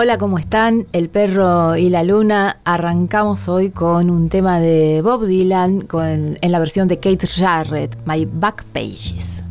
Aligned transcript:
Hola, 0.00 0.16
¿cómo 0.16 0.38
están? 0.38 0.86
El 0.92 1.08
perro 1.08 1.76
y 1.76 1.90
la 1.90 2.04
luna. 2.04 2.60
Arrancamos 2.64 3.48
hoy 3.48 3.70
con 3.70 4.10
un 4.10 4.28
tema 4.28 4.60
de 4.60 5.02
Bob 5.02 5.26
Dylan 5.26 5.88
en 5.92 6.52
la 6.52 6.60
versión 6.60 6.86
de 6.86 7.00
Kate 7.00 7.26
Jarrett, 7.26 7.98
My 8.06 8.24
Back 8.24 8.62
Pages. 8.66 9.42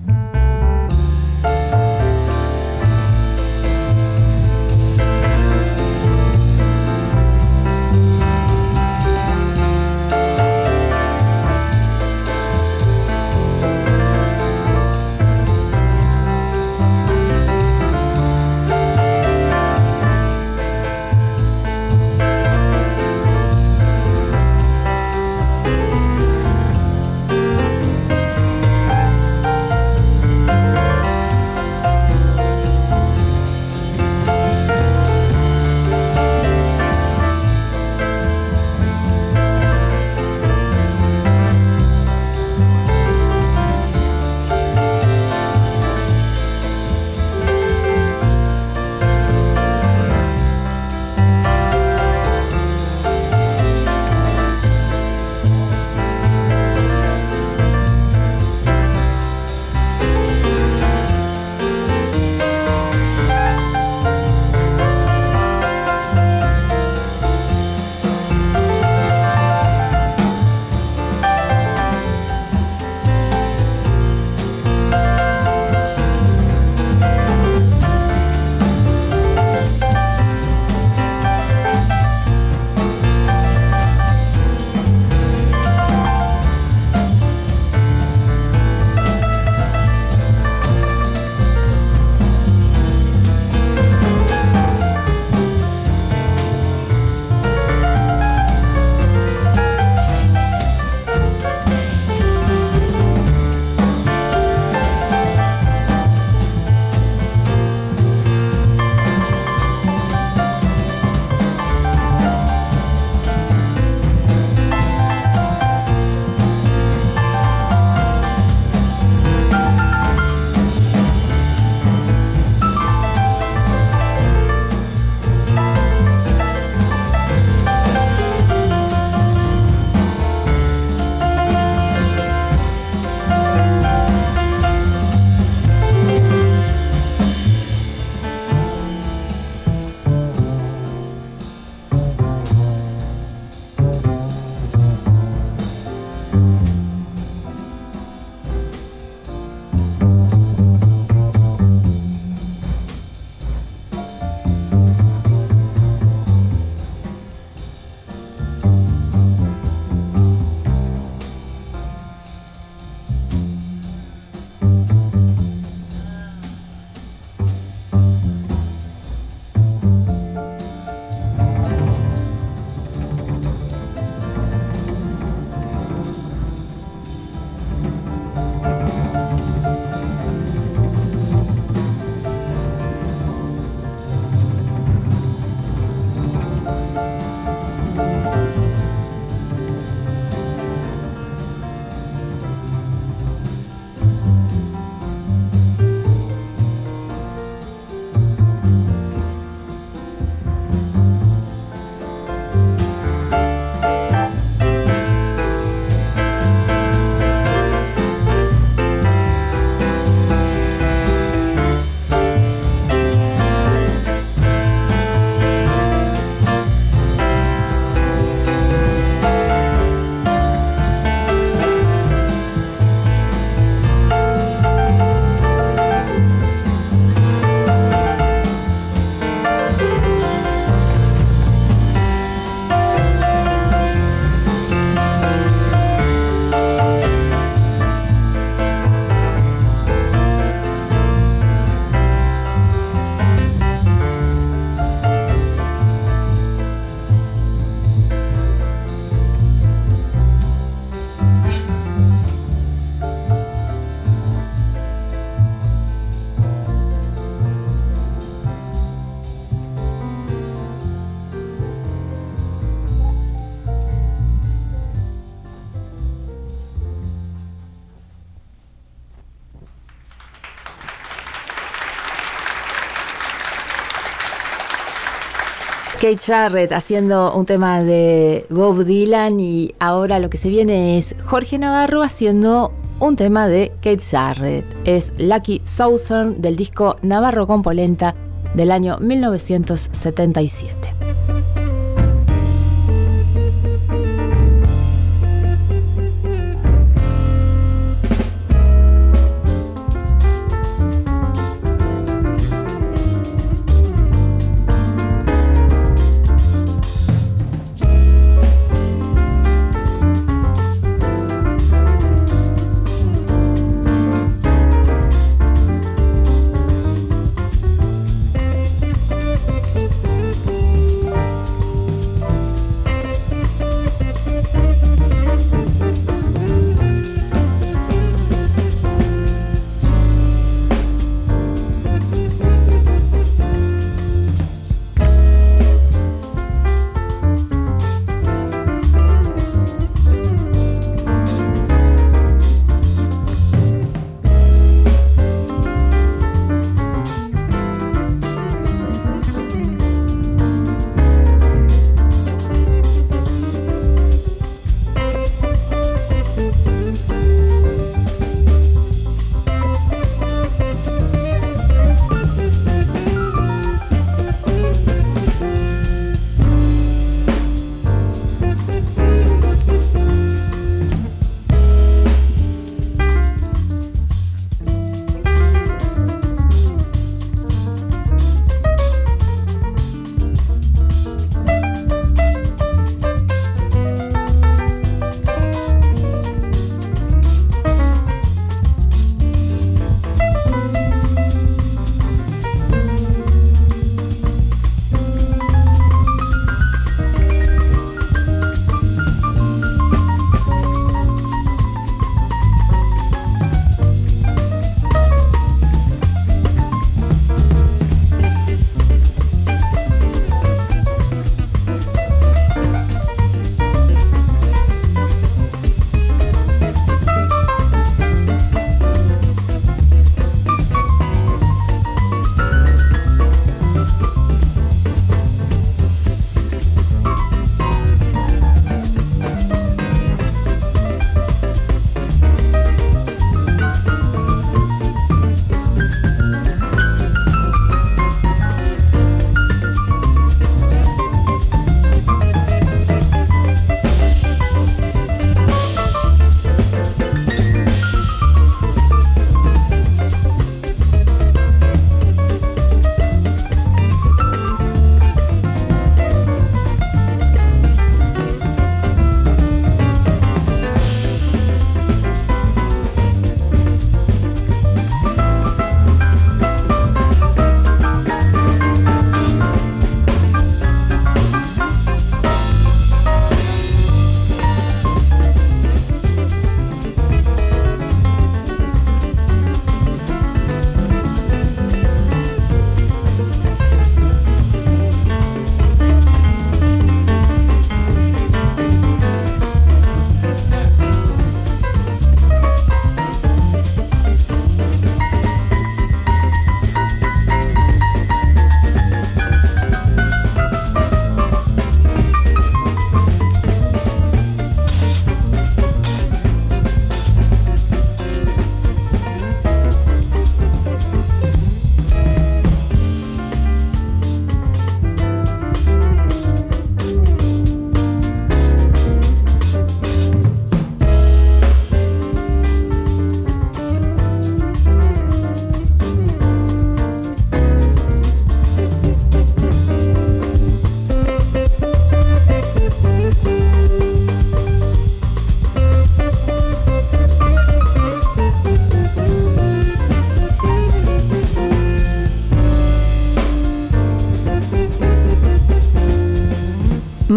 Kate 276.07 276.25
Jarrett 276.25 276.71
haciendo 276.71 277.35
un 277.35 277.45
tema 277.45 277.83
de 277.83 278.45
Bob 278.49 278.85
Dylan 278.85 279.41
y 279.41 279.75
ahora 279.77 280.19
lo 280.19 280.29
que 280.29 280.37
se 280.37 280.47
viene 280.47 280.97
es 280.97 281.13
Jorge 281.25 281.57
Navarro 281.57 282.01
haciendo 282.01 282.71
un 283.01 283.17
tema 283.17 283.49
de 283.49 283.73
Kate 283.81 283.99
Jarrett. 283.99 284.65
Es 284.85 285.11
Lucky 285.17 285.61
Southern 285.65 286.41
del 286.41 286.55
disco 286.55 286.95
Navarro 287.01 287.45
con 287.45 287.61
Polenta 287.61 288.15
del 288.53 288.71
año 288.71 288.99
1977. 288.99 290.76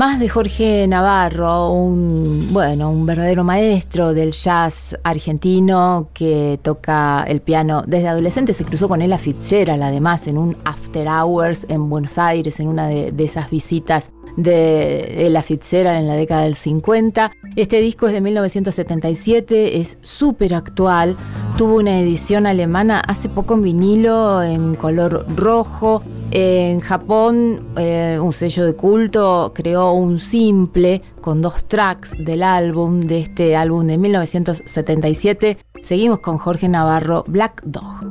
Más 0.01 0.19
de 0.19 0.31
Jorge 0.31 0.87
Navarro, 0.87 1.73
un 1.73 2.55
bueno, 2.55 2.91
un 2.91 3.05
verdadero 3.05 3.45
maestro 3.45 4.15
del 4.15 4.33
jazz 4.33 4.97
argentino 5.03 6.09
que 6.15 6.59
toca 6.63 7.23
el 7.29 7.43
piano 7.43 7.83
desde 7.87 8.09
adolescente. 8.09 8.55
Se 8.55 8.65
cruzó 8.65 8.89
con 8.89 9.03
él 9.03 9.13
a 9.13 9.19
Fitzgerald, 9.19 9.83
además, 9.83 10.27
en 10.27 10.39
un 10.39 10.57
after 10.65 11.07
hours 11.07 11.67
en 11.69 11.91
Buenos 11.91 12.17
Aires, 12.17 12.61
en 12.61 12.69
una 12.69 12.89
de, 12.89 13.13
esas 13.19 13.51
visitas 13.51 14.11
de, 14.39 15.29
la 15.31 15.43
Fitzgerald 15.43 15.99
en 15.99 16.09
la 16.09 16.15
década 16.15 16.45
del 16.45 16.55
50. 16.55 17.33
Este 17.57 17.83
disco 17.83 18.07
es 18.07 18.15
de 18.15 18.23
1977, 18.23 19.81
es 19.83 19.99
súper 20.01 20.55
actual. 20.55 21.15
Tuvo 21.59 21.77
una 21.77 22.01
edición 22.01 22.47
alemana 22.47 23.01
hace 23.07 23.29
poco 23.29 23.53
en 23.53 23.61
vinilo 23.65 24.43
en 24.43 24.77
color 24.77 25.27
rojo 25.37 26.03
En 26.33 26.79
Japón, 26.81 27.73
eh, 27.77 28.19
un 28.23 28.33
sello 28.33 28.65
de 28.65 28.75
culto 28.75 29.53
creó 29.53 29.93
un 29.93 30.21
simple 30.21 31.03
con 31.21 31.43
dos 31.43 31.65
tracks 31.65 32.15
del 32.19 32.45
álbum, 32.45 33.01
de 33.01 33.19
este 33.19 33.57
álbum 33.57 33.87
de 33.87 33.99
1977. 33.99 35.59
Seguimos 35.83 36.21
con 36.21 36.39
Jorge 36.39 36.69
Navarro, 36.69 37.25
Black 37.27 37.63
Dog. 37.65 38.10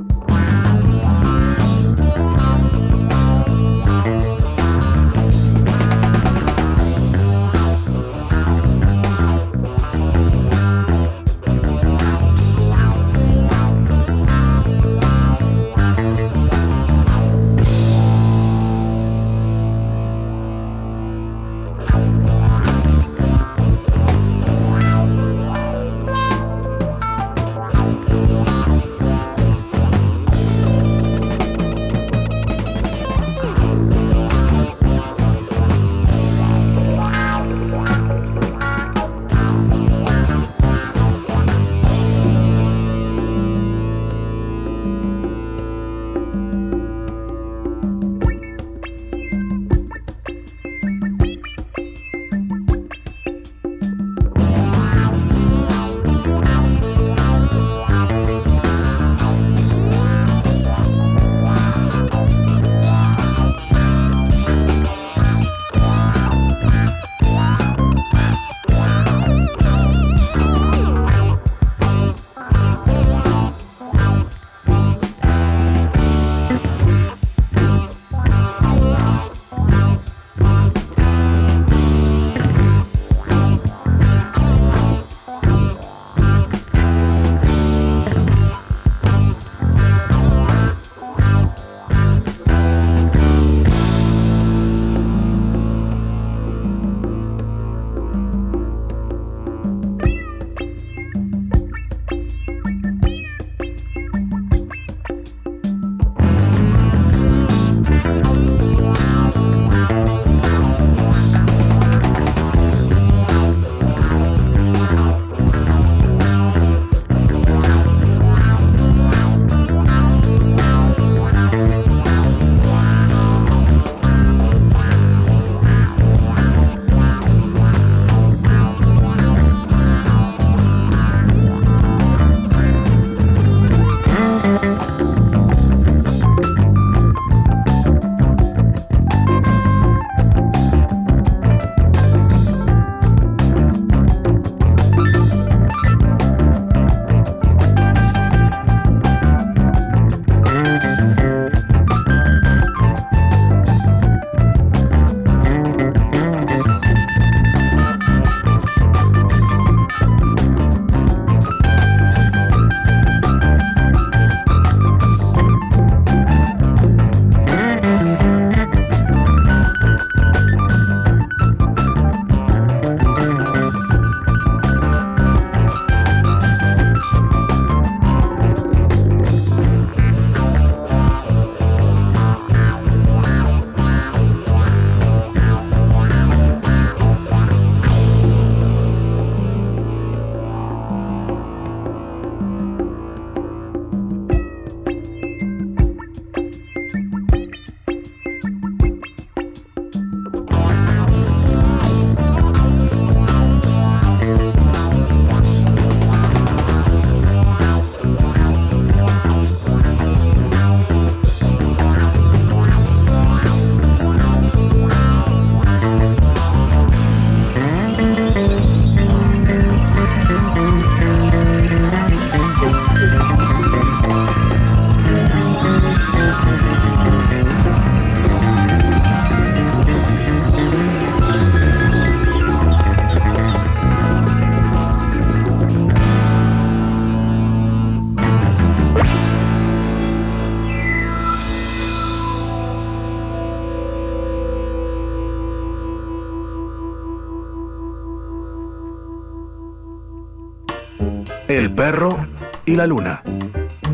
Perro 251.74 252.16
y 252.64 252.76
la 252.76 252.86
luna. 252.86 253.24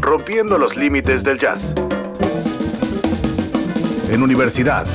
Rompiendo 0.02 0.58
los 0.58 0.76
límites 0.76 1.24
del 1.24 1.38
jazz. 1.38 1.74
En 4.10 4.22
universidad. 4.22 4.86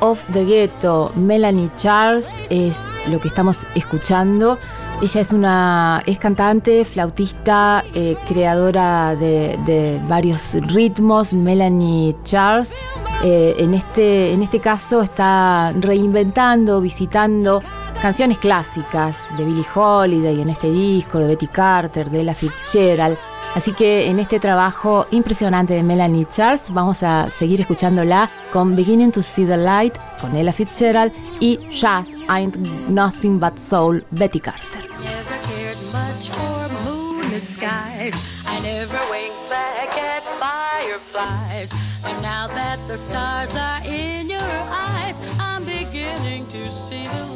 Of 0.00 0.24
the 0.32 0.44
Ghetto, 0.44 1.12
Melanie 1.14 1.70
Charles, 1.76 2.28
es 2.50 2.76
lo 3.10 3.20
que 3.20 3.28
estamos 3.28 3.66
escuchando. 3.74 4.58
Ella 5.02 5.20
es 5.20 5.32
una 5.32 6.02
es 6.06 6.18
cantante, 6.18 6.84
flautista, 6.84 7.82
eh, 7.94 8.16
creadora 8.28 9.16
de, 9.16 9.58
de 9.66 10.00
varios 10.08 10.54
ritmos. 10.54 11.32
Melanie 11.32 12.16
Charles, 12.24 12.72
eh, 13.22 13.54
en, 13.58 13.74
este, 13.74 14.32
en 14.32 14.42
este 14.42 14.60
caso, 14.60 15.02
está 15.02 15.72
reinventando, 15.78 16.80
visitando 16.80 17.60
canciones 18.00 18.38
clásicas 18.38 19.36
de 19.36 19.44
Billie 19.44 19.66
Holiday 19.74 20.40
en 20.40 20.50
este 20.50 20.70
disco, 20.70 21.18
de 21.18 21.26
Betty 21.28 21.48
Carter, 21.48 22.10
de 22.10 22.20
Ella 22.20 22.34
Fitzgerald. 22.34 23.18
Así 23.54 23.72
que 23.72 24.08
en 24.10 24.18
este 24.18 24.40
trabajo 24.40 25.06
impresionante 25.12 25.74
de 25.74 25.82
Melanie 25.82 26.26
Charles 26.28 26.72
vamos 26.72 27.02
a 27.04 27.30
seguir 27.30 27.60
escuchándola 27.60 28.28
con 28.52 28.74
Beginning 28.74 29.12
to 29.12 29.22
See 29.22 29.46
the 29.46 29.56
Light 29.56 29.96
con 30.20 30.36
Ella 30.36 30.52
Fitzgerald 30.52 31.12
y 31.38 31.58
Jazz 31.70 32.16
Ain't 32.28 32.56
Nothing 32.88 33.38
But 33.38 33.58
Soul 33.58 34.04
Betty 34.10 34.40
Carter. 34.40 34.80
now 42.24 42.46
that 42.46 42.78
the 42.88 42.96
stars 42.96 43.54
are 43.56 43.80
in 43.84 44.28
your 44.28 44.40
eyes, 44.40 45.20
I'm 45.38 45.64
beginning 45.64 46.46
to 46.48 46.70
see 46.70 47.06
the. 47.06 47.33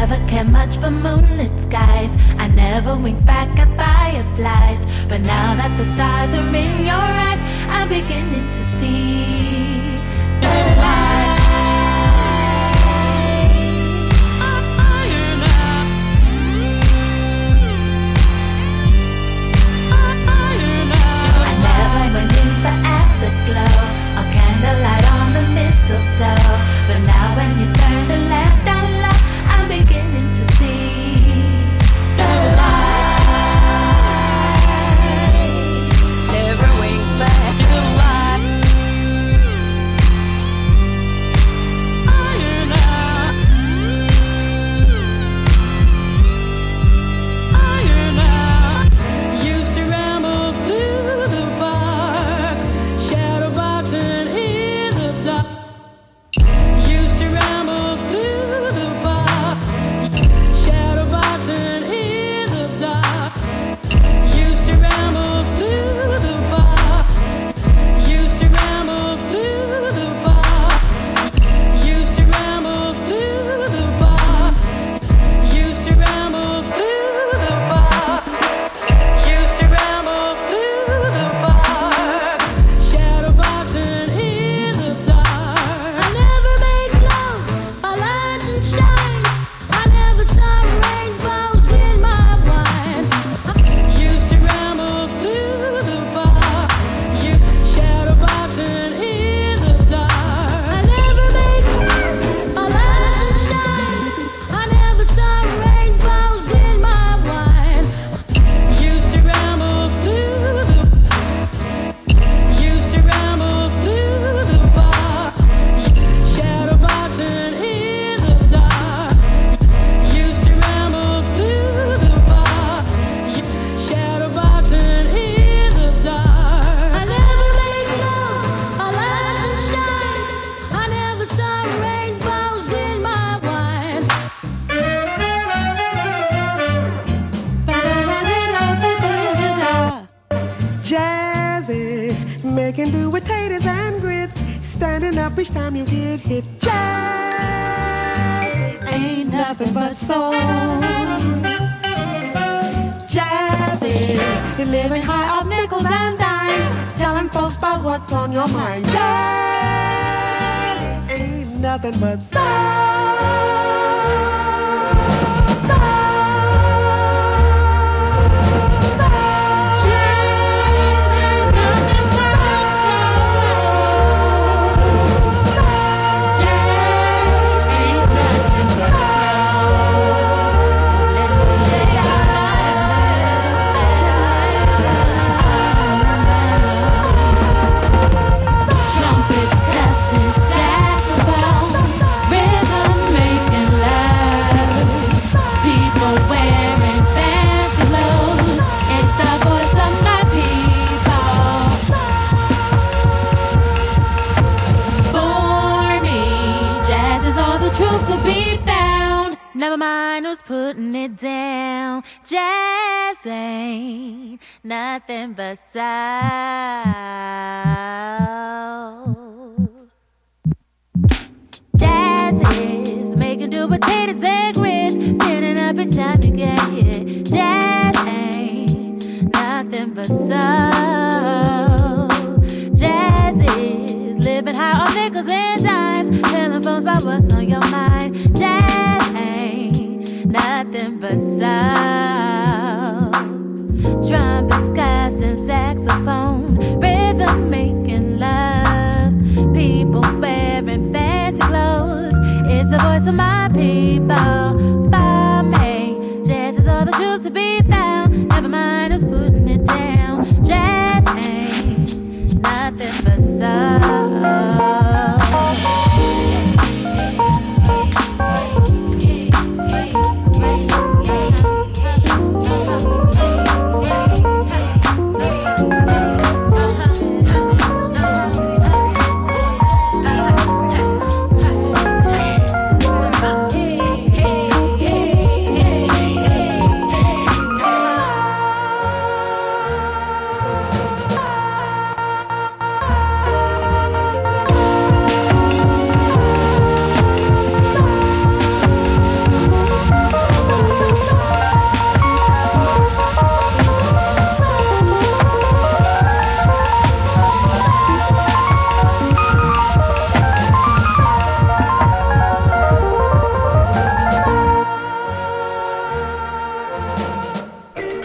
Never 0.00 0.28
cared 0.28 0.48
much 0.48 0.76
for 0.76 0.90
moonlit 0.90 1.58
skies. 1.58 2.16
I 2.38 2.46
never 2.48 2.96
winked 2.96 3.26
back 3.26 3.48
at 3.58 3.68
fireflies. 3.82 4.86
But 5.08 5.22
now 5.22 5.56
that 5.56 5.72
the 5.76 5.86
stars 5.92 6.30
are 6.38 6.54
in 6.64 6.86
your 6.90 7.08
eyes, 7.28 7.40
I'm 7.74 7.88
beginning 7.88 8.46
to 8.46 8.62
see 8.76 9.38
saxophone, 10.40 10.78
rhythm 10.78 10.97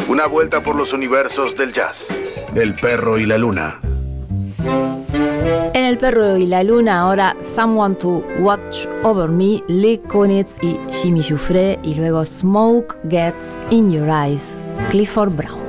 Una 0.07 0.27
vuelta 0.27 0.61
por 0.61 0.75
los 0.75 0.91
universos 0.91 1.55
del 1.55 1.71
jazz. 1.71 2.07
El 2.55 2.73
perro 2.73 3.17
y 3.17 3.25
la 3.25 3.37
luna. 3.37 3.79
En 5.73 5.85
El 5.85 5.97
perro 5.97 6.35
y 6.35 6.45
la 6.45 6.63
luna 6.63 6.99
ahora 6.99 7.35
Someone 7.41 7.95
to 7.95 8.23
Watch 8.39 8.85
Over 9.03 9.29
Me, 9.29 9.63
Lee 9.67 10.01
Kunitz 10.09 10.57
y 10.61 10.77
Jimmy 10.91 11.23
Jouffret 11.23 11.79
y 11.83 11.95
luego 11.95 12.25
Smoke 12.25 12.97
Gets 13.09 13.59
in 13.69 13.89
Your 13.89 14.09
Eyes, 14.09 14.57
Clifford 14.91 15.35
Brown. 15.35 15.62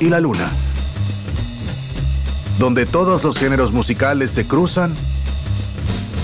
y 0.00 0.08
la 0.08 0.20
luna, 0.20 0.50
donde 2.58 2.86
todos 2.86 3.22
los 3.22 3.38
géneros 3.38 3.72
musicales 3.72 4.30
se 4.30 4.46
cruzan 4.46 4.94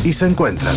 y 0.02 0.12
se 0.14 0.26
encuentran. 0.26 0.74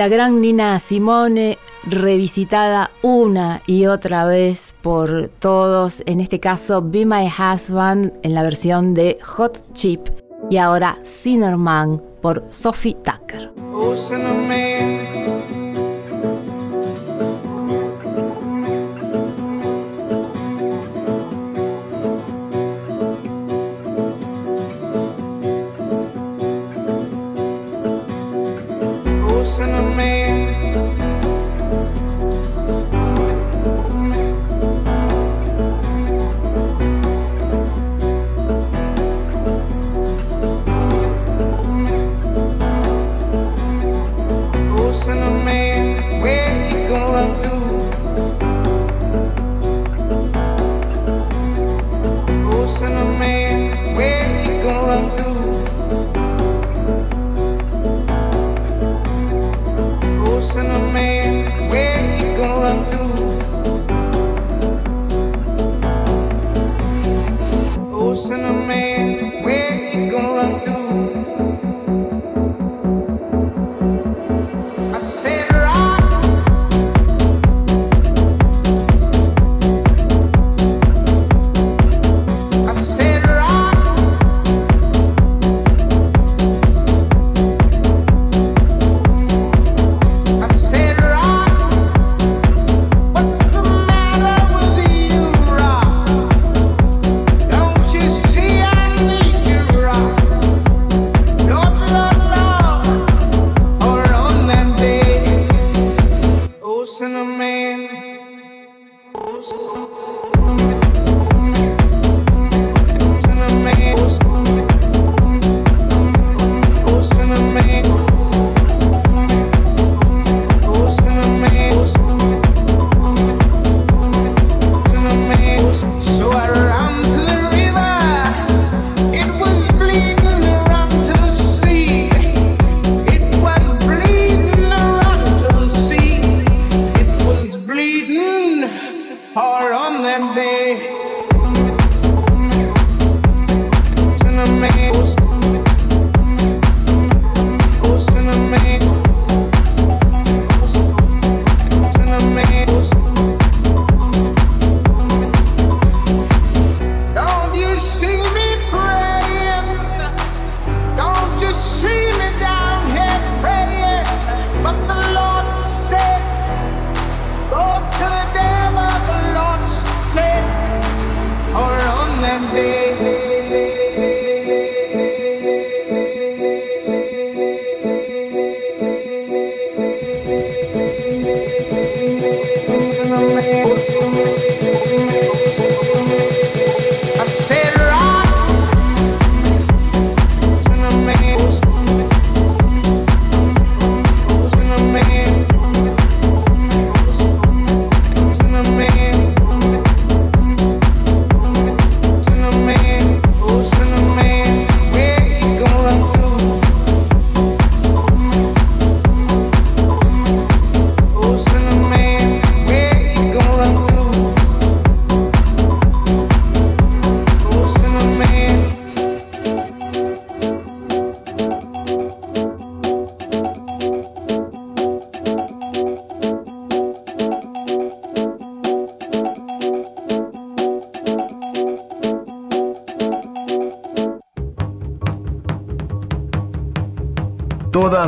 la 0.00 0.08
gran 0.08 0.40
Nina 0.40 0.78
Simone, 0.78 1.58
revisitada 1.84 2.90
una 3.02 3.60
y 3.66 3.84
otra 3.84 4.24
vez 4.24 4.74
por 4.80 5.28
todos, 5.28 6.02
en 6.06 6.22
este 6.22 6.40
caso 6.40 6.80
Be 6.80 7.04
My 7.04 7.26
Husband 7.26 8.14
en 8.22 8.32
la 8.32 8.42
versión 8.42 8.94
de 8.94 9.18
Hot 9.22 9.74
Chip 9.74 10.08
y 10.48 10.56
ahora 10.56 10.96
Sinnerman 11.02 12.02
por 12.22 12.46
Sophie 12.48 12.96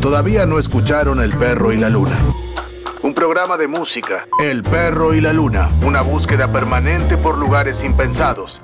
Todavía 0.00 0.46
no 0.46 0.58
escucharon 0.58 1.20
El 1.20 1.32
perro 1.34 1.70
y 1.70 1.76
la 1.76 1.90
luna. 1.90 2.16
Un 3.02 3.12
programa 3.12 3.58
de 3.58 3.68
música. 3.68 4.26
El 4.42 4.62
perro 4.62 5.12
y 5.12 5.20
la 5.20 5.34
luna. 5.34 5.68
Una 5.84 6.00
búsqueda 6.00 6.50
permanente 6.50 7.18
por 7.18 7.36
lugares 7.36 7.84
impensados 7.84 8.62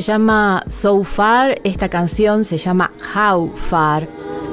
llama 0.00 0.62
So 0.68 1.02
Far, 1.04 1.56
esta 1.64 1.88
canción 1.88 2.44
se 2.44 2.58
llama 2.58 2.92
How 3.14 3.52
Far. 3.54 4.08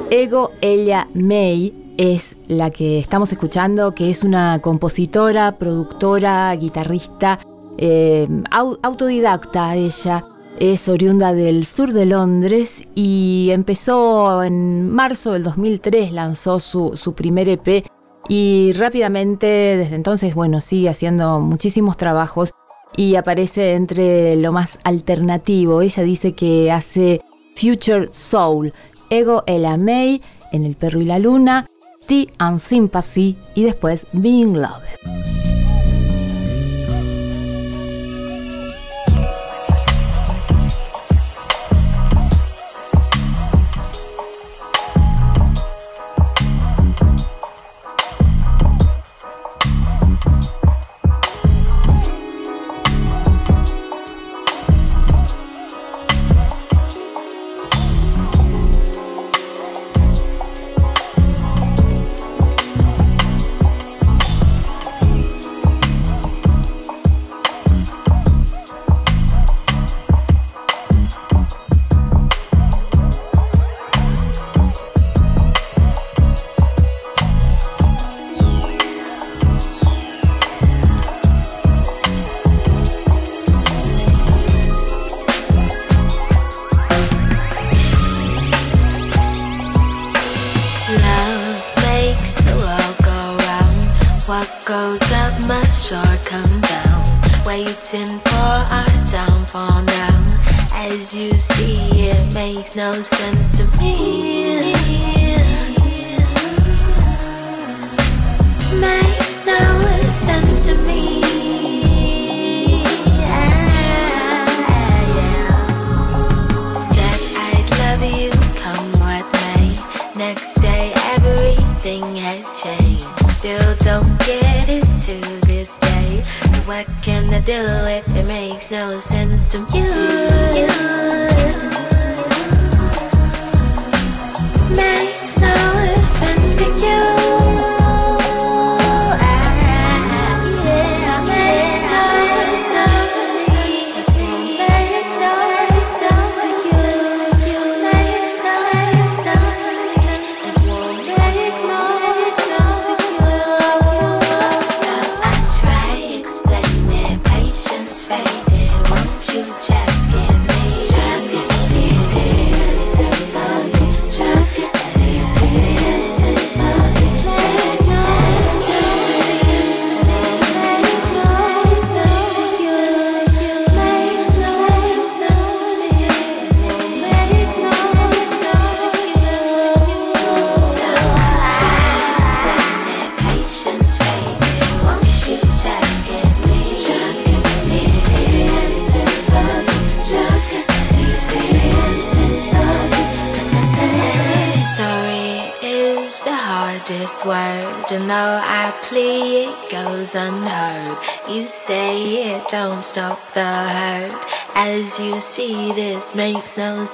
Ego 0.10 0.52
Ella 0.62 1.08
May 1.14 1.74
es 1.98 2.38
la 2.48 2.70
que 2.70 3.00
estamos 3.00 3.32
escuchando, 3.32 3.92
que 3.92 4.10
es 4.10 4.24
una 4.24 4.60
compositora, 4.60 5.58
productora, 5.58 6.56
guitarrista, 6.56 7.40
eh, 7.78 8.28
autodidacta 8.52 9.76
ella. 9.76 10.26
Es 10.60 10.90
oriunda 10.90 11.34
del 11.34 11.66
sur 11.66 11.94
de 11.94 12.06
Londres 12.06 12.84
y 12.96 13.50
empezó 13.52 14.42
en 14.44 14.90
marzo 14.90 15.34
del 15.34 15.44
2003, 15.44 16.12
lanzó 16.14 16.60
su, 16.60 16.98
su 16.98 17.14
primer 17.14 17.48
EP 17.48 17.86
y 18.28 18.74
rápidamente 18.74 19.46
desde 19.46 19.96
entonces, 19.96 20.34
bueno, 20.34 20.62
sigue 20.62 20.90
haciendo 20.90 21.40
muchísimos 21.40 21.96
trabajos 21.96 22.54
y 22.96 23.16
aparece 23.16 23.74
entre 23.74 24.36
lo 24.36 24.52
más 24.52 24.80
alternativo. 24.84 25.82
Ella 25.82 26.04
dice 26.04 26.34
que 26.34 26.72
hace 26.72 27.22
Future 27.56 28.10
Soul, 28.12 28.74
Ego 29.10 29.44
el 29.48 29.66
May, 29.78 30.22
En 30.52 30.66
el 30.66 30.76
Perro 30.76 31.02
y 31.02 31.06
la 31.06 31.20
Luna, 31.20 31.68
Tea 32.08 32.28
and 32.38 32.60
Sympathy 32.60 33.36
y 33.54 33.64
después 33.64 34.08
Being 34.14 34.54
Loved. 34.54 35.37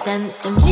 sensed 0.03 0.45
and 0.45 0.62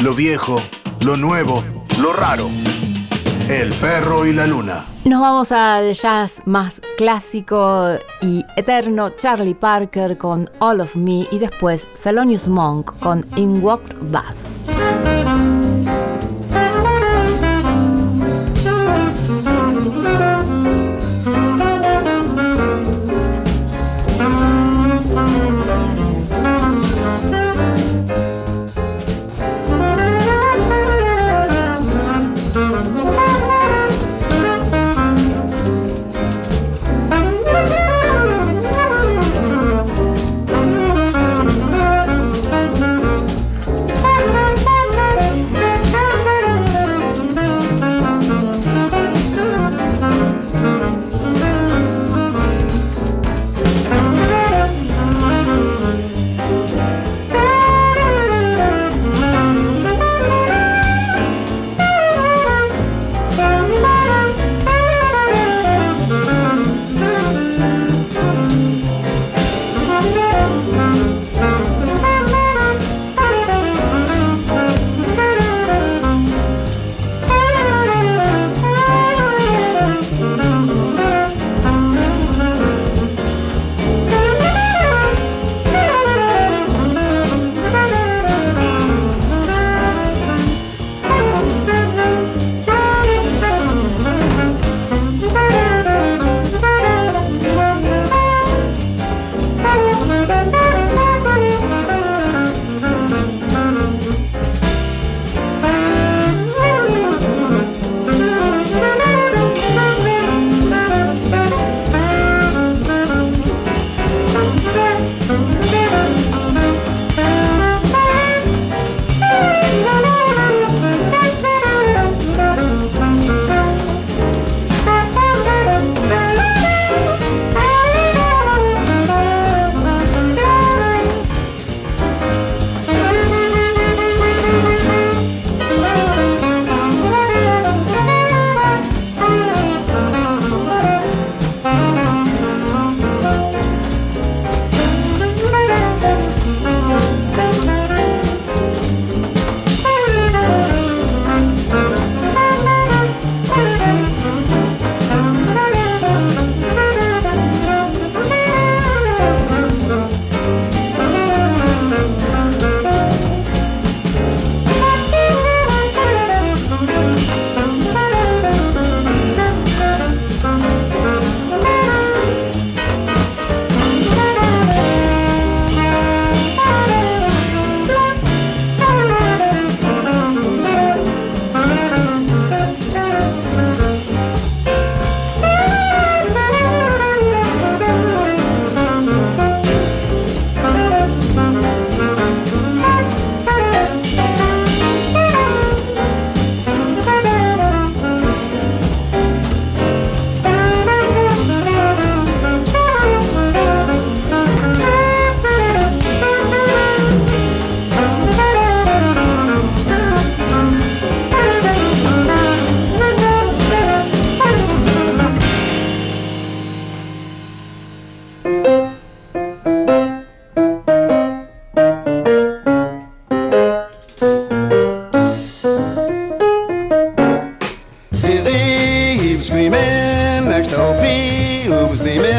Lo 0.00 0.12
viejo, 0.12 0.62
lo 1.04 1.16
nuevo, 1.16 1.64
lo 2.00 2.12
raro. 2.12 2.48
El 3.48 3.72
perro 3.72 4.24
y 4.24 4.32
la 4.32 4.46
luna. 4.46 4.86
Nos 5.04 5.20
vamos 5.20 5.50
al 5.50 5.92
jazz 5.92 6.40
más 6.44 6.80
clásico 6.96 7.98
y 8.22 8.44
eterno, 8.54 9.10
Charlie 9.10 9.56
Parker 9.56 10.16
con 10.16 10.48
All 10.60 10.80
of 10.82 10.94
Me 10.94 11.26
y 11.32 11.40
después 11.40 11.88
Thelonious 12.00 12.46
Monk 12.46 12.96
con 13.00 13.24
In 13.34 13.60
Walked 13.60 13.96
Bath. 14.02 14.36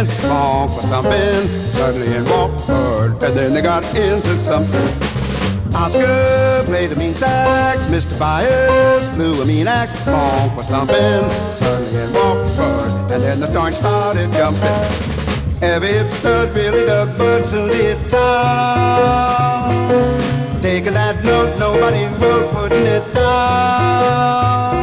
in, 0.02 0.30
long 0.30 0.68
for 0.70 0.82
something. 0.82 1.48
Suddenly 1.72 2.16
in 2.16 2.26
walked 2.26 2.68
Bird, 2.68 3.24
and 3.24 3.34
then 3.36 3.54
they 3.54 3.62
got 3.62 3.84
into 3.96 4.38
something. 4.38 4.94
Oscar 5.74 6.64
played 6.66 6.92
a 6.92 6.96
mean 6.96 7.14
sax, 7.14 7.86
Mr. 7.88 8.18
Byers 8.20 9.08
blew 9.10 9.42
a 9.42 9.46
mean 9.46 9.68
axe, 9.68 9.94
Bonk 10.02 10.56
for 10.56 10.64
something, 10.64 11.30
suddenly 11.58 12.04
in 12.04 12.14
walked 12.14 12.58
Bird, 12.58 13.12
and 13.12 13.24
then 13.24 13.40
the 13.40 13.48
starch 13.48 13.76
started 13.76 14.32
jumping. 14.34 14.68
Every 15.62 15.90
hipster 15.90 16.54
really 16.56 16.86
dug 16.86 17.18
Bird 17.18 17.46
soon 17.46 17.70
did 17.70 17.98
town. 18.10 19.72
Taking 20.62 20.94
that 20.94 21.24
note, 21.24 21.58
nobody 21.58 22.08
will 22.20 22.48
putting 22.50 22.86
it 22.86 23.14
down. 23.14 24.81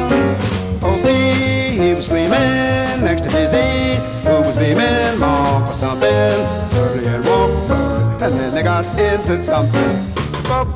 Into 8.99 9.41
something. 9.41 10.13
But 10.49 10.75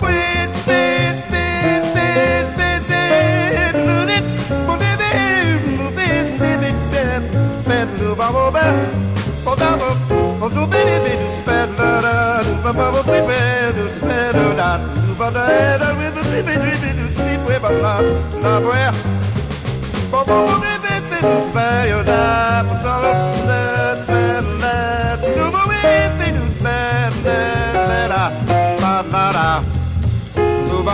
Oh, 20.14 20.24
oh, 20.28 20.62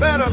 better, 0.00 0.30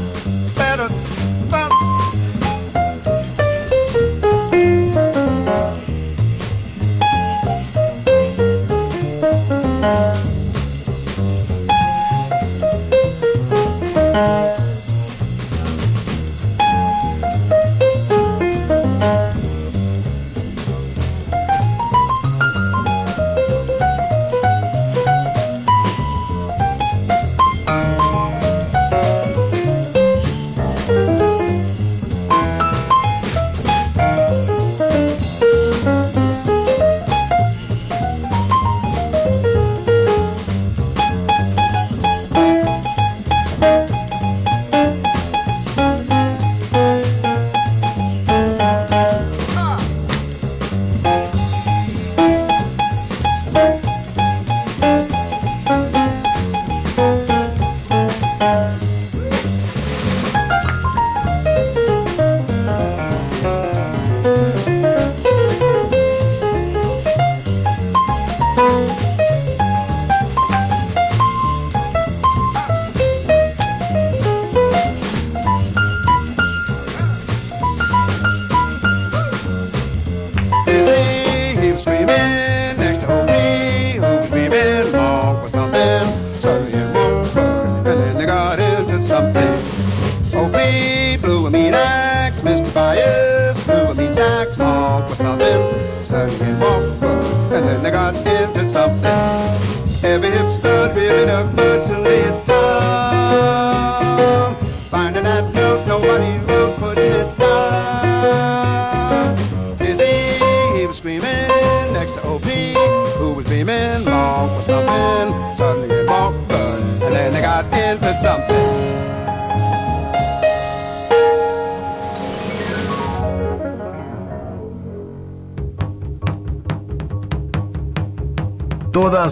up. 101.28 101.67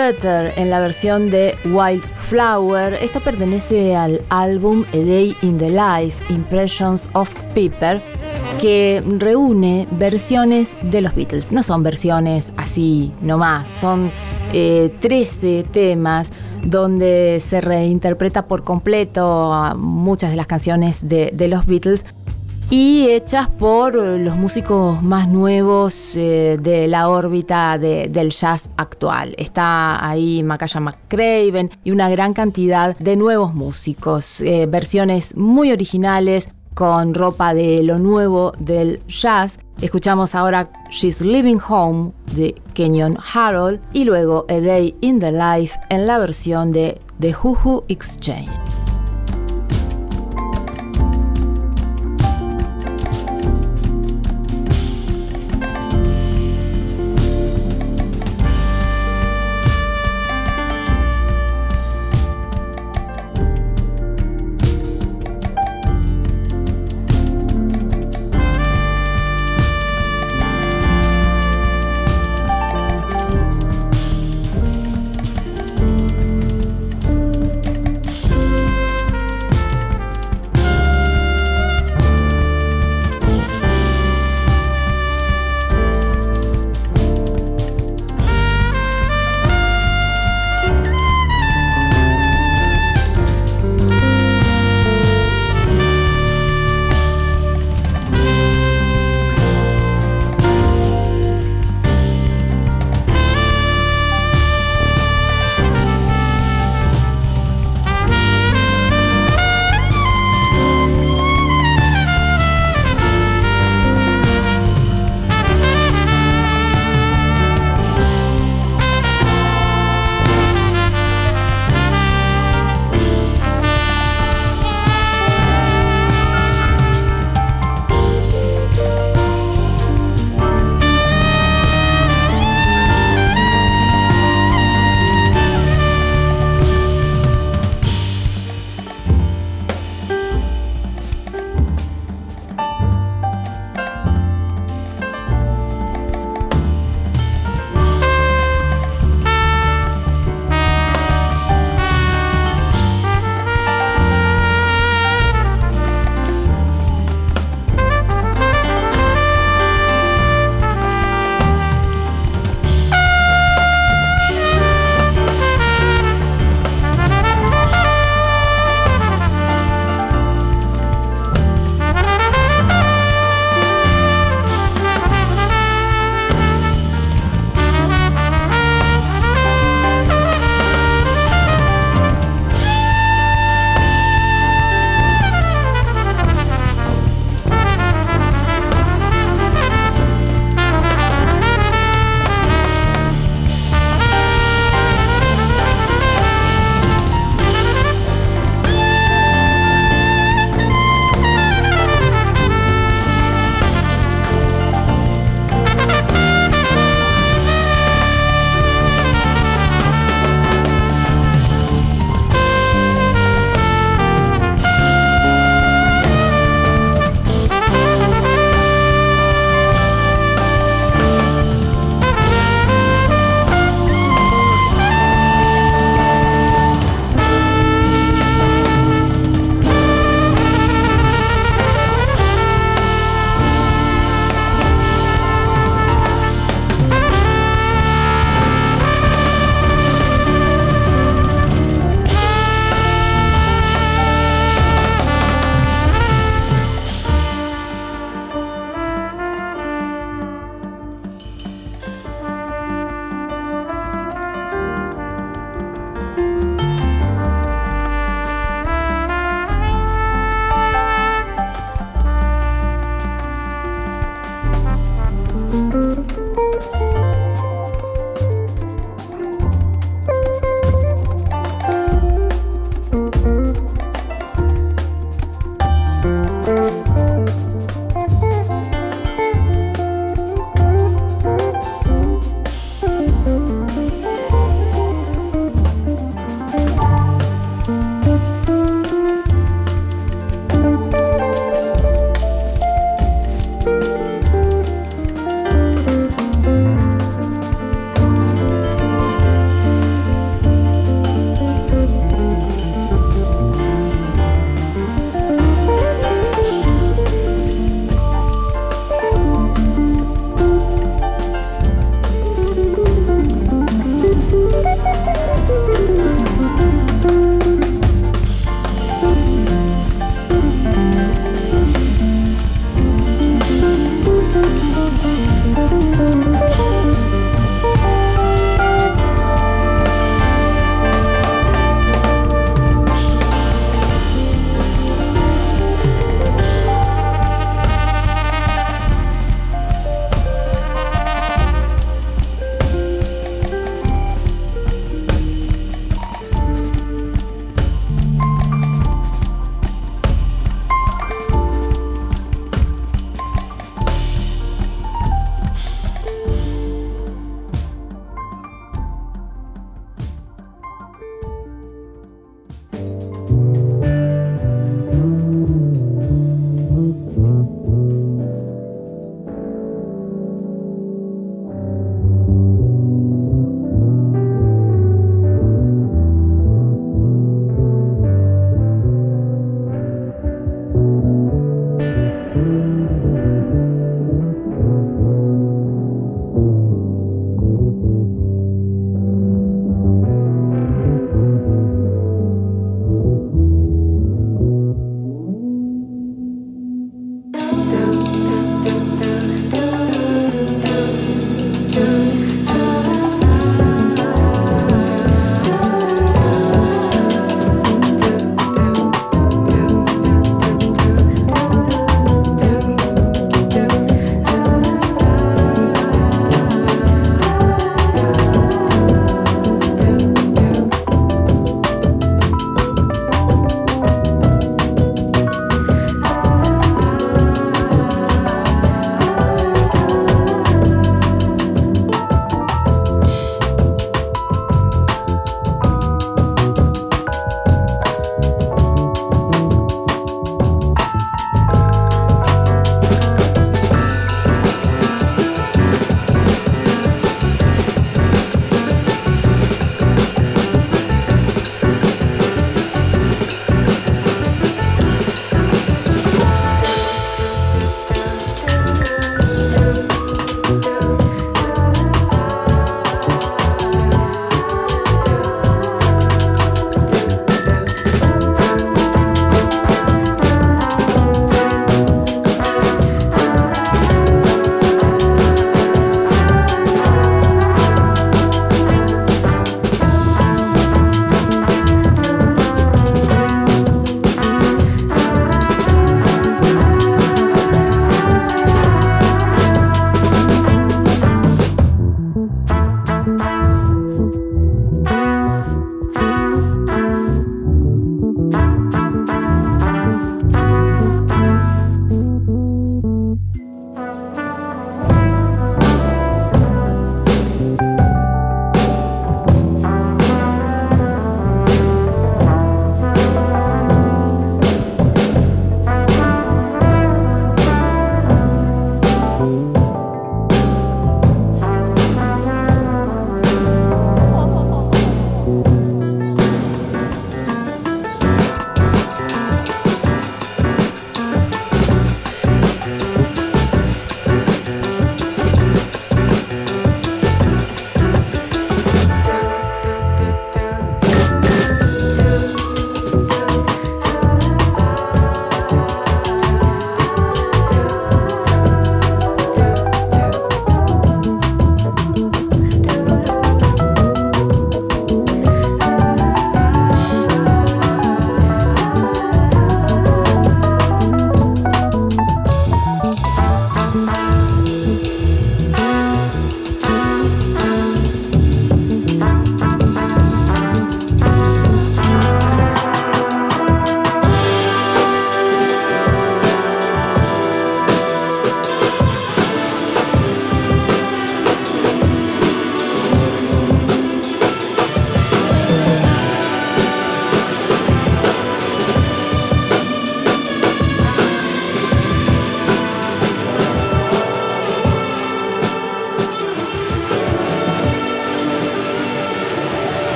Better 0.00 0.54
en 0.56 0.70
la 0.70 0.80
versión 0.80 1.30
de 1.30 1.54
Wildflower. 1.66 2.94
Esto 2.94 3.20
pertenece 3.20 3.94
al 3.94 4.22
álbum 4.30 4.82
A 4.94 4.96
Day 4.96 5.36
in 5.42 5.58
the 5.58 5.68
Life, 5.68 6.32
Impressions 6.32 7.06
of 7.12 7.34
Piper, 7.54 8.00
que 8.62 9.04
reúne 9.18 9.86
versiones 9.90 10.74
de 10.80 11.02
los 11.02 11.14
Beatles. 11.14 11.52
No 11.52 11.62
son 11.62 11.82
versiones 11.82 12.54
así 12.56 13.12
nomás, 13.20 13.68
son 13.68 14.10
eh, 14.54 14.90
13 15.00 15.66
temas 15.70 16.32
donde 16.64 17.38
se 17.40 17.60
reinterpreta 17.60 18.46
por 18.46 18.64
completo 18.64 19.52
muchas 19.76 20.30
de 20.30 20.36
las 20.36 20.46
canciones 20.46 21.08
de 21.08 21.46
los 21.46 21.66
Beatles 21.66 22.06
y 22.72 23.08
hechas 23.10 23.48
por 23.48 23.94
los 23.96 24.36
músicos 24.36 25.02
más 25.02 25.28
nuevos 25.28 26.12
eh, 26.14 26.56
de 26.60 26.86
la 26.86 27.08
órbita 27.08 27.76
de- 27.78 28.06
del 28.08 28.30
jazz 28.30 28.70
actual. 28.76 29.34
Está 29.38 30.06
ahí 30.08 30.42
Macaya 30.44 30.78
McCraven 30.80 31.70
y 31.82 31.90
una 31.90 32.08
gran 32.08 32.32
cantidad 32.32 32.96
de 32.96 33.16
nuevos 33.16 33.54
músicos, 33.54 34.40
eh, 34.40 34.66
versiones 34.66 35.36
muy 35.36 35.72
originales 35.72 36.48
con 36.74 37.14
ropa 37.14 37.54
de 37.54 37.82
lo 37.82 37.98
nuevo 37.98 38.52
del 38.60 39.00
jazz. 39.08 39.58
Escuchamos 39.82 40.36
ahora 40.36 40.70
She's 40.90 41.20
Living 41.22 41.58
Home 41.68 42.12
de 42.36 42.54
Kenyon 42.74 43.18
Harold 43.34 43.80
y 43.92 44.04
luego 44.04 44.46
A 44.48 44.60
Day 44.60 44.94
in 45.00 45.18
the 45.18 45.32
Life 45.32 45.76
en 45.88 46.06
la 46.06 46.18
versión 46.18 46.70
de 46.70 47.00
The 47.18 47.34
Who 47.42 47.84
Exchange. 47.88 48.48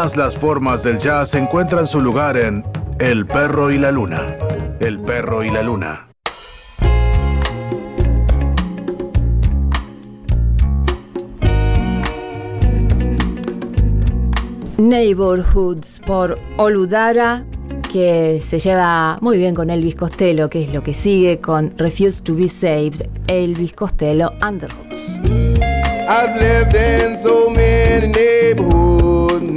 Todas 0.00 0.16
las 0.16 0.34
formas 0.34 0.82
del 0.82 0.98
jazz 0.98 1.34
encuentran 1.34 1.86
su 1.86 2.00
lugar 2.00 2.38
en 2.38 2.64
El 2.98 3.26
perro 3.26 3.70
y 3.70 3.76
la 3.76 3.92
luna. 3.92 4.34
El 4.80 4.98
perro 4.98 5.44
y 5.44 5.50
la 5.50 5.62
luna. 5.62 6.08
Neighborhoods 14.78 16.00
por 16.06 16.38
Oludara, 16.56 17.44
que 17.92 18.40
se 18.42 18.58
lleva 18.58 19.18
muy 19.20 19.36
bien 19.36 19.54
con 19.54 19.68
Elvis 19.68 19.96
Costello, 19.96 20.48
que 20.48 20.62
es 20.62 20.72
lo 20.72 20.82
que 20.82 20.94
sigue 20.94 21.42
con 21.42 21.74
Refuse 21.76 22.22
to 22.22 22.34
be 22.34 22.48
Saved, 22.48 23.06
Elvis 23.26 23.74
Costello 23.74 24.32
and 24.40 24.60
the 24.62 24.68
Roots. 24.68 25.10
I've 26.08 26.40
lived 26.40 26.74
in 26.74 27.18
so 27.18 27.50
many 27.50 28.08
neighborhoods, 28.08 28.99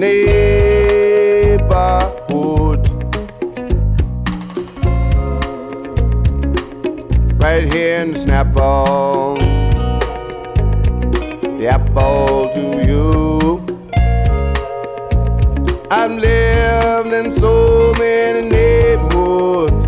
neighborhood. 0.03 1.63
Right 7.41 7.65
here 7.73 7.99
in 8.01 8.11
the 8.11 8.19
Snap-on, 8.19 9.39
the 11.57 11.67
apple 11.67 12.49
to 12.55 12.63
you. 12.87 13.63
I've 15.89 16.11
lived 16.11 17.13
in 17.13 17.31
so 17.31 17.93
many 17.97 18.41
neighborhoods. 18.49 19.85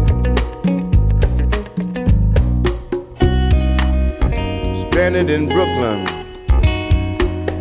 Stranded 4.80 5.30
in 5.30 5.50
Brooklyn. 5.50 6.06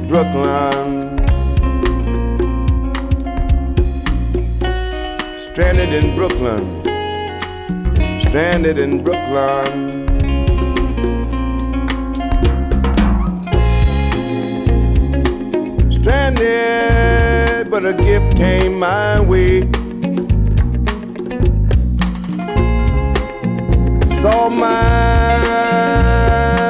Brooklyn. 0.06 1.03
Stranded 5.54 5.92
in 5.94 6.16
Brooklyn. 6.16 6.82
Stranded 8.22 8.78
in 8.80 9.04
Brooklyn. 9.04 9.92
Stranded, 15.92 17.70
but 17.70 17.86
a 17.86 17.92
gift 17.92 18.36
came 18.36 18.80
my 18.80 19.20
way. 19.20 19.70
Saw 24.08 24.48
my 24.48 25.52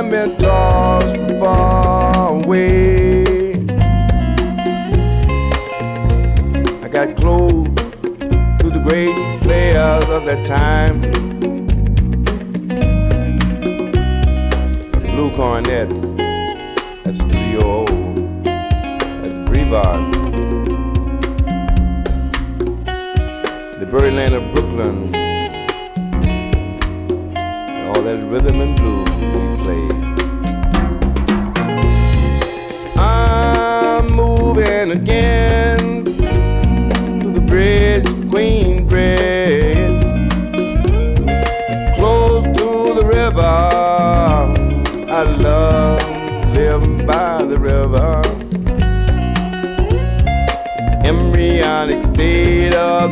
mentors 0.02 1.10
from 1.16 1.38
far 1.38 2.32
away. 2.32 3.54
I 6.82 6.88
got 6.92 7.16
close 7.16 7.63
of 10.14 10.26
that 10.26 10.44
time. 10.44 11.00
Blue 15.00 15.34
Cornet 15.34 15.90
at 17.04 17.16
Studio 17.16 17.60
O, 17.64 17.84
at 19.24 19.44
Brevard. 19.46 20.14
The 23.80 23.88
Birdland 23.90 24.34
of 24.34 24.54
Brooklyn 24.54 25.14
all 27.88 28.02
that 28.02 28.24
rhythm 28.28 28.60
and 28.60 28.76
blues 28.76 29.13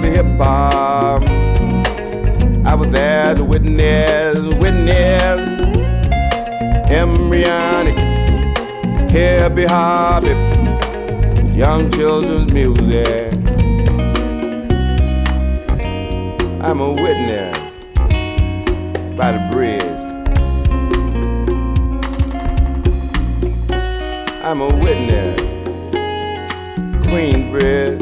of 0.04 0.12
hip 0.12 0.26
hop. 0.38 1.22
I 2.64 2.74
was 2.74 2.90
there 2.90 3.34
to 3.34 3.44
witness, 3.44 4.38
witness 4.60 5.62
embryonic 6.92 7.94
hippie 9.08 9.66
hobby, 9.66 10.34
young 11.56 11.90
children's 11.90 12.52
music. 12.52 13.32
I'm 16.60 16.80
a 16.80 16.90
witness 16.90 17.58
by 19.16 19.32
the 19.32 19.48
bridge. 19.50 19.82
I'm 24.44 24.60
a 24.60 24.68
witness, 24.68 25.40
Queensbridge. 27.06 28.01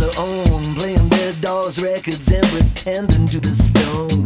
their 0.00 0.10
own, 0.18 0.74
playing 0.74 1.08
their 1.10 1.32
dolls' 1.34 1.80
records 1.80 2.32
and 2.32 2.46
pretending 2.46 3.26
to 3.26 3.38
the 3.38 3.54
stone. 3.54 4.24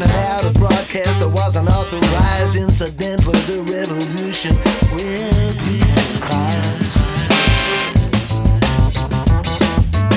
to 0.00 0.06
have 0.06 0.44
a 0.44 0.50
broadcast 0.52 1.20
that 1.20 1.28
was 1.28 1.56
an 1.56 1.66
authorized 1.66 2.56
incident 2.56 3.22
for 3.22 3.32
the 3.50 3.62
revolution 3.72 4.54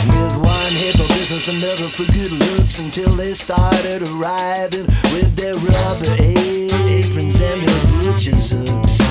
With 0.08 0.36
one 0.38 0.74
hit 0.74 0.96
for 0.96 1.08
business, 1.14 1.48
another 1.48 1.90
for 1.90 2.06
good 2.14 2.32
looks 2.32 2.80
until 2.80 3.16
they 3.16 3.34
started 3.34 4.04
arriving 4.10 4.86
with 5.14 5.36
their 5.36 5.56
rubber 5.56 6.16
aprons 6.20 7.42
and 7.42 7.62
their 7.62 8.12
butcher's 8.12 8.52
hooks. 8.52 9.11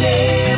escolher. 0.00 0.57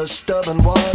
A 0.00 0.06
stubborn 0.06 0.56
one. 0.64 0.89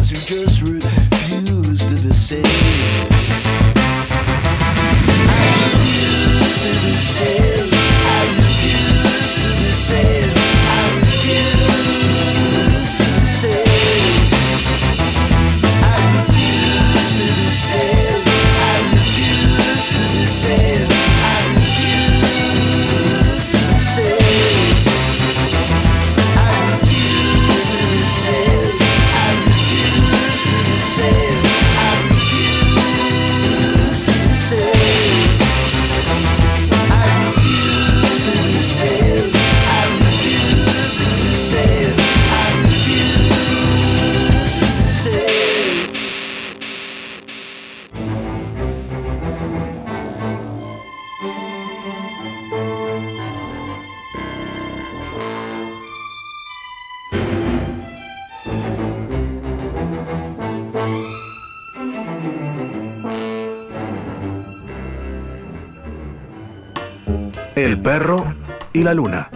la 68.86 68.94
luna. 68.94 69.32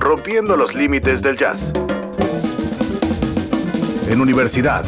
Rompiendo 0.00 0.56
los 0.56 0.74
límites 0.74 1.22
del 1.22 1.36
jazz. 1.36 1.72
En 4.08 4.20
universidad 4.20 4.84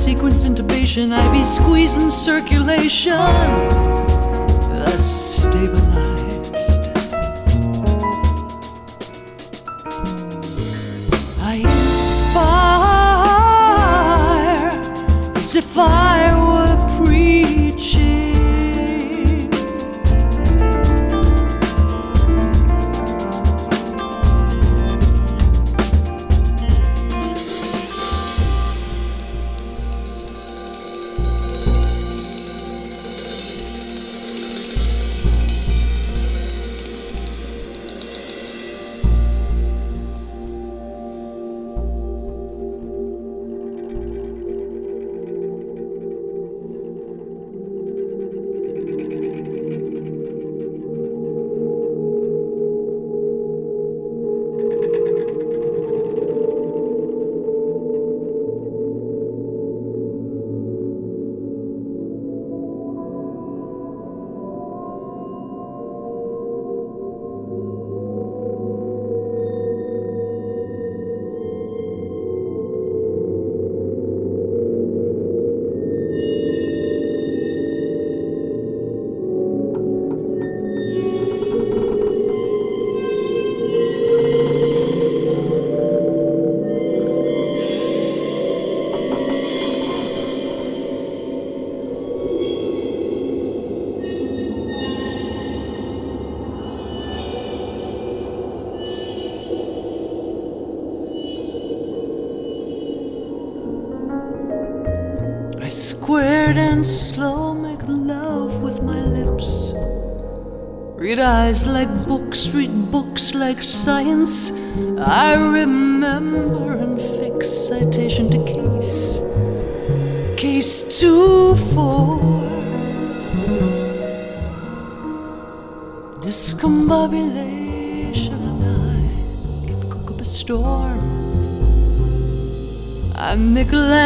sequence 0.00 0.44
intubation, 0.44 1.12
IV 1.12 1.44
squeeze 1.44 1.94
and 1.94 2.10
circulation. 2.10 3.18
Thus 4.72 5.42
stabilized. 5.42 6.88
I 11.42 11.56
inspire 11.56 12.30
as 15.36 15.54
if 15.54 15.76
I 15.76 16.39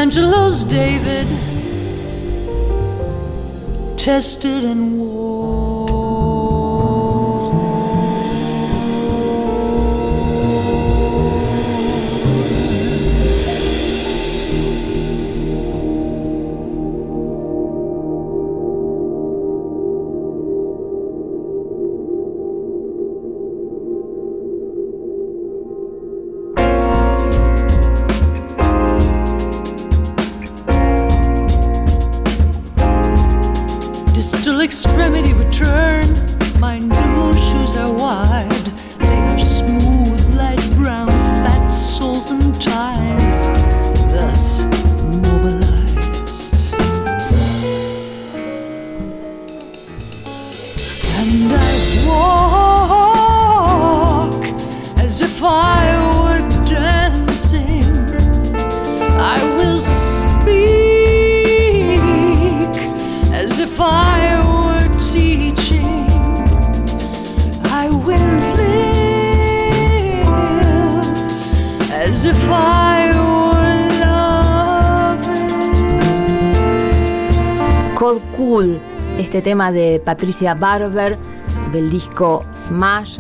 Michelangelo's 0.04 0.64
David, 0.64 1.26
tested 3.96 4.64
and 4.64 5.03
tema 79.44 79.70
de 79.70 80.00
Patricia 80.04 80.54
Barber 80.54 81.16
del 81.70 81.90
disco 81.90 82.42
Smash, 82.56 83.18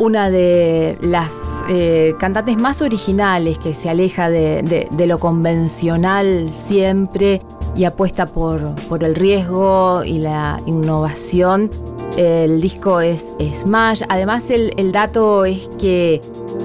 una 0.00 0.28
de 0.30 0.98
las 1.00 1.62
eh, 1.68 2.14
cantantes 2.18 2.56
más 2.58 2.82
originales 2.82 3.56
que 3.58 3.72
se 3.72 3.88
aleja 3.88 4.28
de, 4.28 4.88
de- 4.90 5.06
lo 5.06 5.18
convencional 5.18 6.50
siempre 6.52 7.40
y 7.76 7.84
apuesta 7.84 8.26
por, 8.26 8.74
por 8.88 9.04
el 9.04 9.14
riesgo 9.14 10.02
y 10.04 10.18
la 10.18 10.60
innovación. 10.66 11.70
El 12.16 12.60
disco 12.60 13.00
es 13.00 13.32
Smash. 13.40 14.02
Además, 14.08 14.50
el, 14.50 14.72
el 14.76 14.92
dato 14.92 15.44
es 15.44 15.68
que 15.78 16.20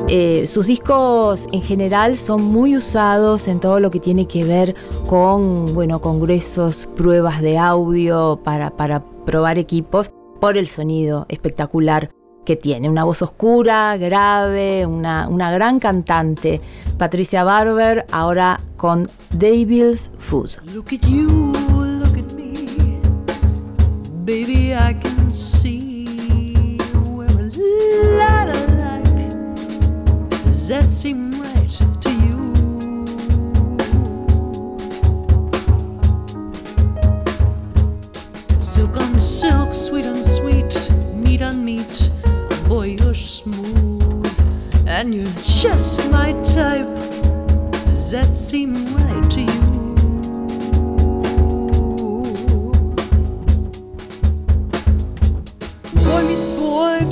eh, 0.09 0.45
sus 0.45 0.67
discos 0.67 1.47
en 1.51 1.61
general 1.61 2.17
son 2.17 2.43
muy 2.43 2.75
usados 2.75 3.47
en 3.47 3.59
todo 3.59 3.79
lo 3.79 3.89
que 3.89 3.99
tiene 3.99 4.27
que 4.27 4.43
ver 4.43 4.75
con 5.07 5.73
bueno, 5.73 6.01
congresos, 6.01 6.87
pruebas 6.95 7.41
de 7.41 7.57
audio 7.57 8.39
para, 8.43 8.71
para 8.71 9.03
probar 9.25 9.57
equipos 9.57 10.09
por 10.39 10.57
el 10.57 10.67
sonido 10.67 11.25
espectacular 11.29 12.11
que 12.45 12.55
tiene. 12.55 12.89
Una 12.89 13.03
voz 13.03 13.21
oscura, 13.21 13.97
grave, 13.97 14.85
una, 14.85 15.27
una 15.27 15.51
gran 15.51 15.79
cantante. 15.79 16.61
Patricia 16.97 17.43
Barber, 17.43 18.05
ahora 18.11 18.59
con 18.77 19.09
Devil's 19.31 20.09
Food. 20.19 20.51
Look 20.73 20.93
at 20.93 21.05
you. 21.07 21.56
Baby, 24.27 24.75
I 24.75 24.91
can 24.91 25.31
see 25.31 26.03
where 27.15 27.29
a 27.29 27.47
lot 28.19 28.49
alike. 28.49 29.29
Does 30.43 30.67
that 30.67 30.83
seem 30.91 31.31
right 31.39 31.71
to 32.01 32.11
you? 32.11 32.53
Silk 38.61 38.97
on 38.97 39.17
silk, 39.17 39.73
sweet 39.73 40.05
on 40.05 40.21
sweet, 40.21 40.91
meat 41.15 41.41
on 41.41 41.63
meat. 41.63 42.11
Boy, 42.67 42.97
you're 42.99 43.13
smooth, 43.13 44.27
and 44.85 45.15
you're 45.15 45.35
just 45.45 46.11
my 46.11 46.33
type. 46.43 46.85
Does 47.85 48.11
that 48.11 48.35
seem 48.35 48.73
right 48.97 49.31
to 49.31 49.41
you? 49.43 49.56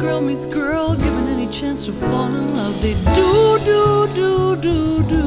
Girl 0.05 0.21
meets 0.21 0.45
girl, 0.45 0.93
given 0.93 1.27
any 1.29 1.47
chance 1.47 1.85
to 1.85 1.91
fall 1.91 2.27
in 2.27 2.55
love, 2.55 2.79
they 2.79 2.93
do, 3.15 3.57
do, 3.69 4.07
do, 4.13 4.55
do, 4.65 5.03
do. 5.13 5.23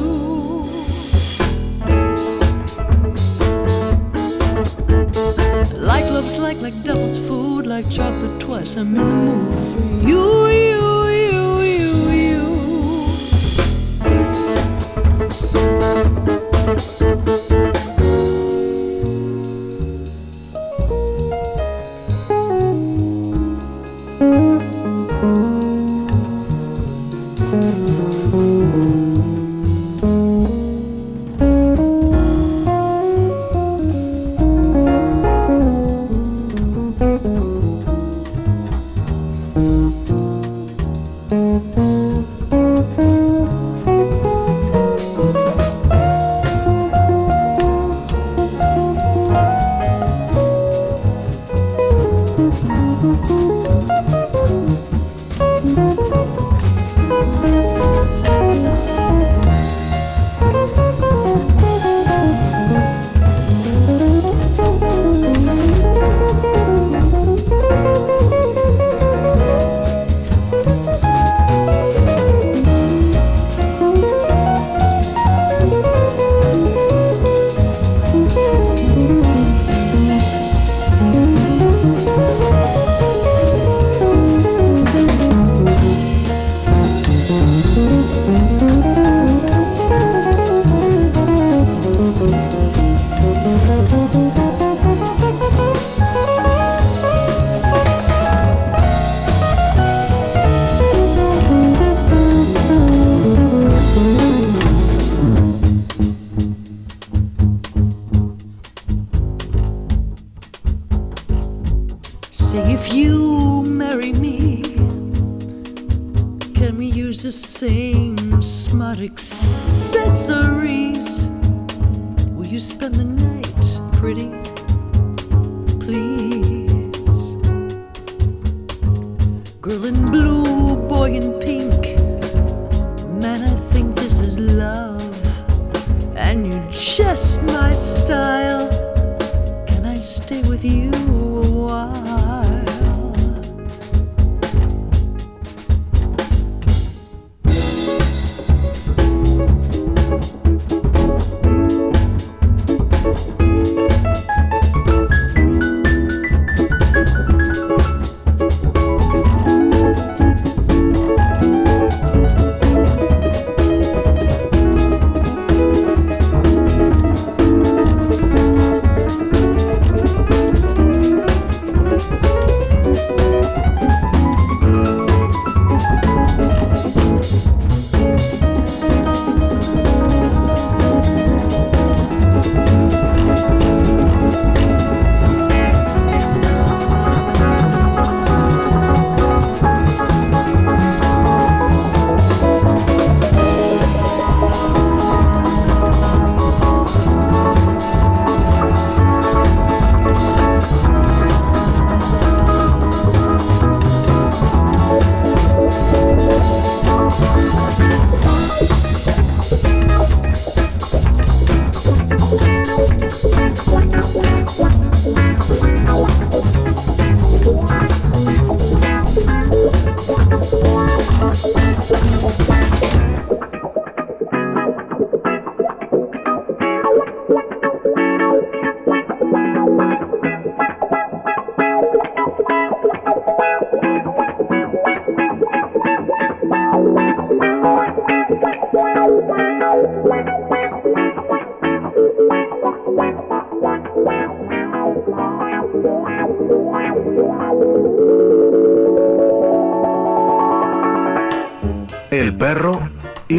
Like 5.91 6.05
love's 6.15 6.37
like, 6.37 6.61
like 6.61 6.81
devil's 6.83 7.17
food, 7.17 7.67
like 7.67 7.89
chocolate 7.89 8.39
twice. 8.39 8.77
I'm 8.77 8.95
in 8.95 8.95
the 8.95 9.03
mood 9.03 9.53
for 9.73 10.07
you, 10.07 10.47
you, 10.47 11.08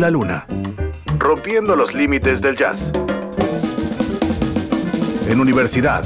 y 0.01 0.03
la 0.03 0.11
luna. 0.11 0.47
Rompiendo 1.19 1.77
los 1.77 1.95
límites 1.95 2.41
del 2.41 2.57
jazz. 2.57 2.91
En 5.29 5.41
universidad. 5.41 6.03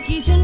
like 0.00 0.10
each 0.10 0.28
and 0.30 0.39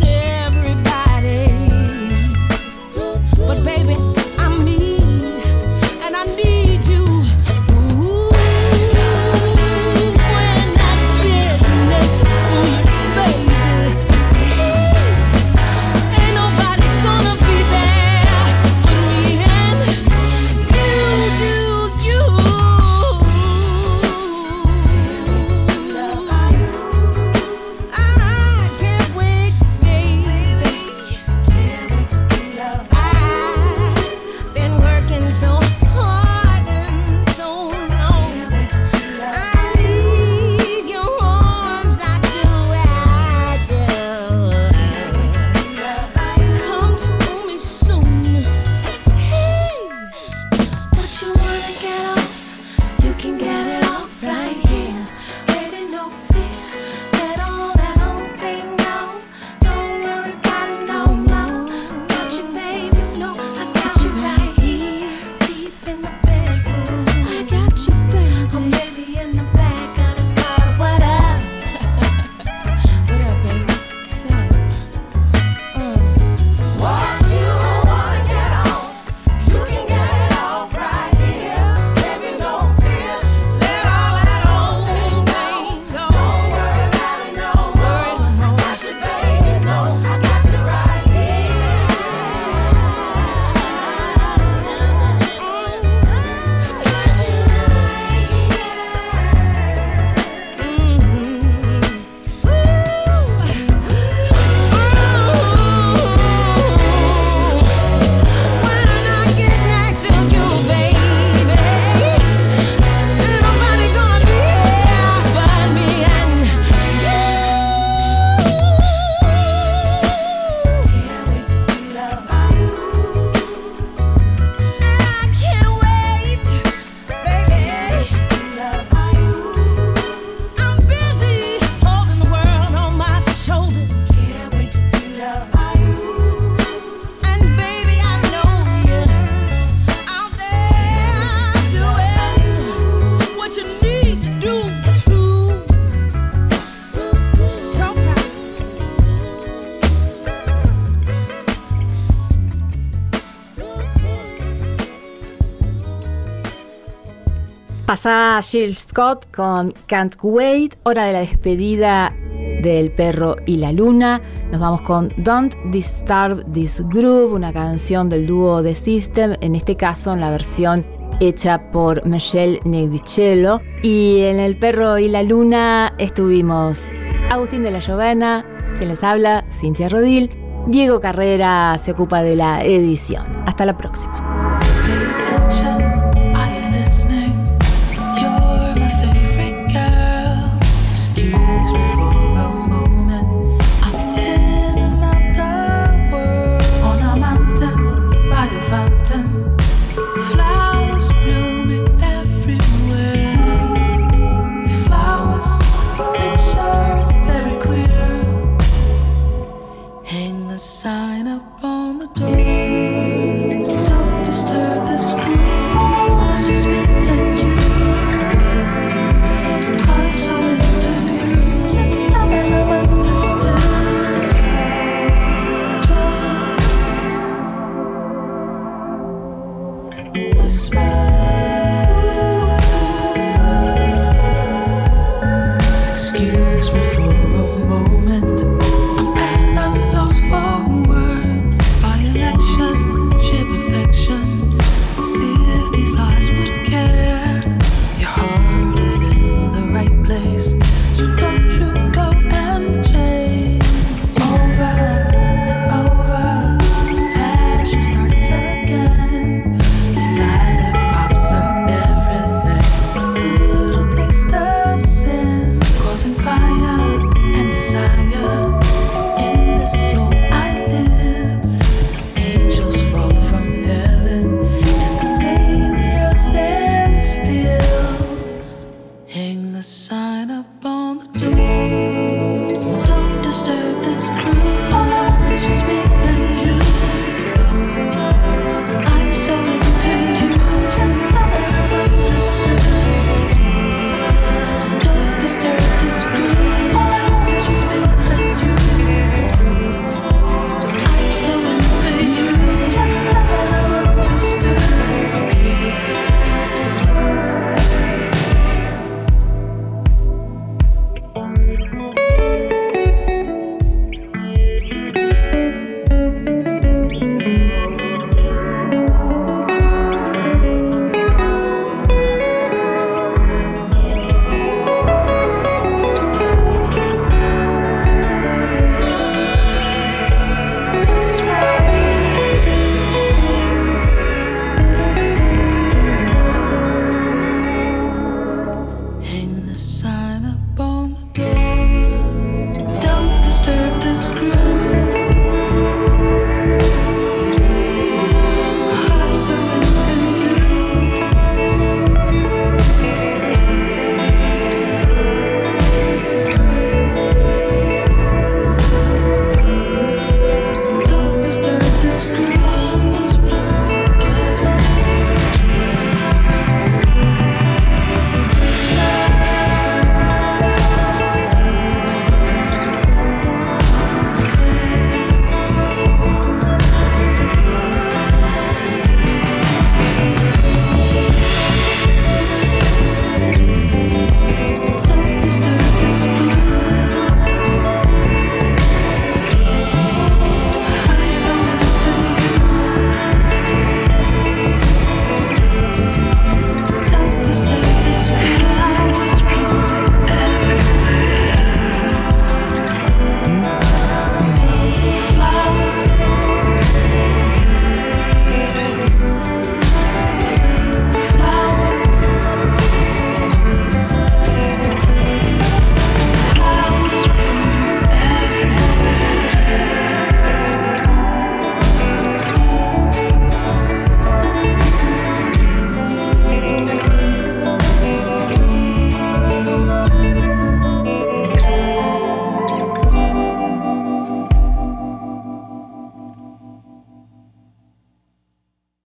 pasada 157.97 158.43
Jill 158.43 158.77
Scott 158.77 159.25
con 159.35 159.73
Can't 159.87 160.17
Wait, 160.21 160.77
hora 160.83 161.07
de 161.07 161.15
la 161.15 161.21
despedida 161.21 162.15
del 162.61 162.93
perro 162.93 163.37
y 163.47 163.57
la 163.57 163.73
luna. 163.73 164.21
Nos 164.53 164.61
vamos 164.61 164.83
con 164.83 165.15
Don't 165.17 165.55
Disturb 165.71 166.45
This 166.53 166.83
Groove, 166.91 167.33
una 167.33 167.55
canción 167.55 168.11
del 168.11 168.27
dúo 168.27 168.63
The 168.63 168.75
System, 168.75 169.37
en 169.41 169.55
este 169.55 169.77
caso 169.77 170.13
en 170.13 170.21
la 170.21 170.31
versión 170.31 170.85
hecha 171.21 171.71
por 171.71 172.05
Michelle 172.05 172.61
Negricello. 172.67 173.63
Y 173.83 174.25
en 174.25 174.41
El 174.41 174.59
perro 174.59 174.99
y 174.99 175.09
la 175.09 175.23
luna 175.23 175.95
estuvimos 175.97 176.91
Agustín 177.31 177.63
de 177.63 177.71
la 177.71 177.79
Llovena, 177.79 178.45
quien 178.77 178.91
les 178.91 179.03
habla, 179.03 179.43
Cintia 179.51 179.89
Rodil. 179.89 180.31
Diego 180.67 181.01
Carrera 181.01 181.79
se 181.79 181.93
ocupa 181.93 182.23
de 182.23 182.37
la 182.37 182.63
edición. 182.63 183.25
Hasta 183.47 183.65
la 183.65 183.75
próxima. 183.75 184.16